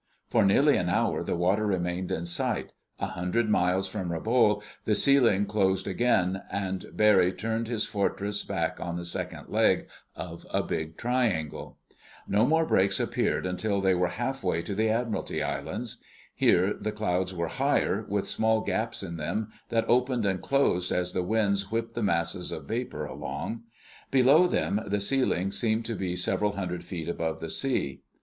[0.31, 2.71] For nearly an hour the water remained in sight.
[2.97, 8.79] A hundred miles from Rabaul the ceiling closed again, and Barry turned his Fortress back
[8.79, 11.77] on the second leg of a big triangle.
[12.27, 16.01] No more breaks appeared until they were halfway to the Admiralty Islands.
[16.33, 21.13] Here the clouds were higher, with small gaps in them that opened and closed as
[21.13, 23.65] the winds whipped the masses of vapor along.
[24.09, 28.01] Below them the ceiling seemed to be several hundred feet above the sea.